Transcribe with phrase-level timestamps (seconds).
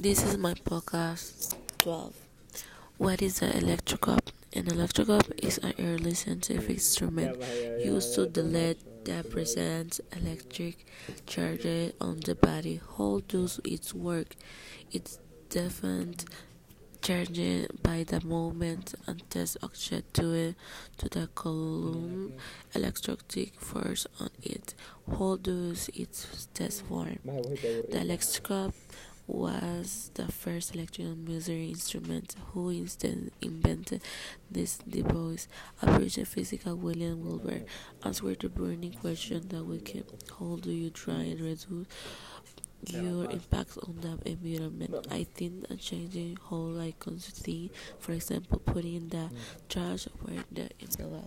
[0.00, 2.14] This is my podcast 12.
[2.96, 4.30] What is an electroscope?
[4.54, 7.36] An electroscope is an early scientific instrument
[7.84, 10.86] used to delete that presents electric
[11.26, 12.80] charges on the body.
[12.96, 14.36] How does it work?
[14.90, 15.18] It's
[15.50, 16.24] defined
[17.02, 20.54] charging by the movement and test object to it
[20.96, 22.32] to the Coulomb
[22.74, 24.74] electrostatic force on it.
[25.10, 27.18] How does it test form?
[27.24, 28.74] The electroscope
[29.30, 32.34] was the first electrical measuring instrument.
[32.52, 34.02] Who instead invented
[34.50, 35.48] this device?
[35.82, 37.66] A British physicist, William Gilbert,
[38.04, 40.04] answered the burning question that we can.
[40.38, 41.66] How do you try and reduce
[42.86, 45.06] your impact on the environment?
[45.10, 49.36] I think a changing how I consider, for example, putting the mm.
[49.68, 51.22] trash where the in the